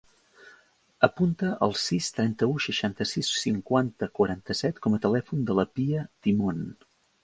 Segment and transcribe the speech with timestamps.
[1.07, 6.69] Apunta el sis, trenta-u, seixanta-sis, cinquanta, quaranta-set com a telèfon de la Pia Timon.